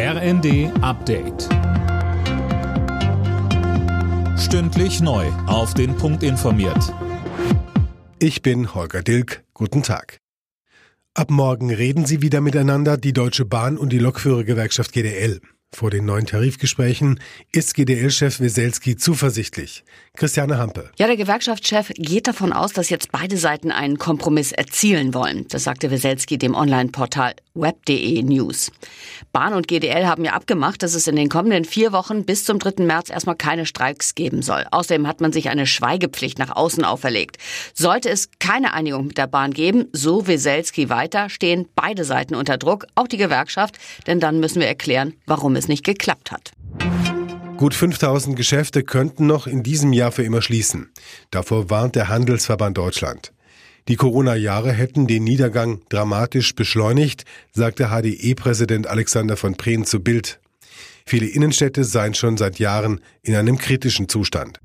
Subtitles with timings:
[0.00, 1.48] RND Update.
[4.38, 5.26] Stündlich neu.
[5.48, 6.94] Auf den Punkt informiert.
[8.20, 9.42] Ich bin Holger Dilk.
[9.54, 10.18] Guten Tag.
[11.14, 15.40] Ab morgen reden sie wieder miteinander, die Deutsche Bahn und die Lokführergewerkschaft GDL.
[15.74, 17.20] Vor den neuen Tarifgesprächen
[17.52, 19.84] ist GDL-Chef Weselski zuversichtlich.
[20.16, 20.90] Christiane Hampe.
[20.96, 25.46] Ja, der Gewerkschaftschef geht davon aus, dass jetzt beide Seiten einen Kompromiss erzielen wollen.
[25.48, 28.70] Das sagte Weselski dem Online-Portal web.de News.
[29.32, 32.58] Bahn und GDL haben ja abgemacht, dass es in den kommenden vier Wochen bis zum
[32.58, 32.84] 3.
[32.84, 34.64] März erstmal keine Streiks geben soll.
[34.70, 37.38] Außerdem hat man sich eine Schweigepflicht nach außen auferlegt.
[37.74, 42.56] Sollte es keine Einigung mit der Bahn geben, so Weselski weiter, stehen beide Seiten unter
[42.58, 46.52] Druck, auch die Gewerkschaft, denn dann müssen wir erklären, warum es nicht geklappt hat.
[47.58, 50.92] Gut 5000 Geschäfte könnten noch in diesem Jahr für immer schließen.
[51.32, 53.32] Davor warnt der Handelsverband Deutschland.
[53.88, 60.40] Die Corona-Jahre hätten den Niedergang dramatisch beschleunigt, sagte HDE-Präsident Alexander von Prehn zu Bild.
[61.06, 64.60] Viele Innenstädte seien schon seit Jahren in einem kritischen Zustand.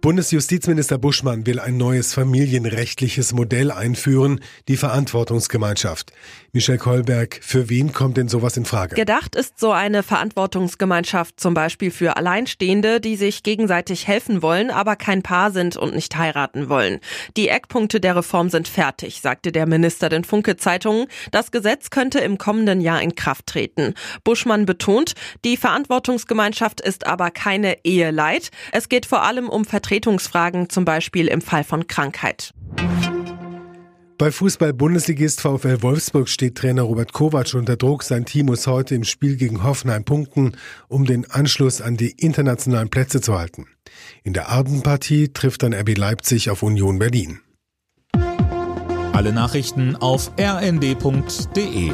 [0.00, 6.12] Bundesjustizminister Buschmann will ein neues familienrechtliches Modell einführen, die Verantwortungsgemeinschaft.
[6.52, 8.94] Michelle Kolberg, für wen kommt denn sowas in Frage?
[8.94, 14.96] Gedacht ist so eine Verantwortungsgemeinschaft zum Beispiel für Alleinstehende, die sich gegenseitig helfen wollen, aber
[14.96, 17.00] kein Paar sind und nicht heiraten wollen.
[17.36, 21.06] Die Eckpunkte der Reform sind fertig, sagte der Minister den Funke Zeitungen.
[21.32, 23.94] Das Gesetz könnte im kommenden Jahr in Kraft treten.
[24.24, 28.50] Buschmann betont, die Verantwortungsgemeinschaft ist aber keine Eheleid.
[28.72, 32.52] Es geht vor allem um Vertretung Vertretungsfragen, zum Beispiel im Fall von Krankheit.
[34.18, 38.02] Bei Fußball-Bundesligist VfL Wolfsburg steht Trainer Robert Kovac unter Druck.
[38.02, 40.56] Sein Team muss heute im Spiel gegen Hoffenheim punkten,
[40.88, 43.66] um den Anschluss an die internationalen Plätze zu halten.
[44.24, 47.38] In der Abendpartie trifft dann RB Leipzig auf Union Berlin.
[49.12, 51.92] Alle Nachrichten auf rnd.de